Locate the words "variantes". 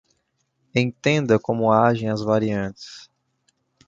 2.23-3.07